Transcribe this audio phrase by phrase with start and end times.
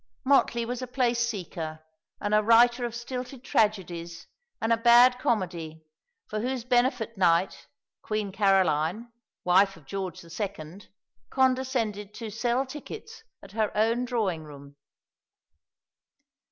[0.25, 1.79] Mottley was a place seeker
[2.19, 4.25] and a writer of stilted tragedies
[4.59, 5.85] and a bad comedy,
[6.25, 7.67] for whose benefit night
[8.01, 9.11] Queen Caroline,
[9.43, 10.81] wife of George II.,
[11.29, 14.75] condescended to sell tickets at her own drawing room.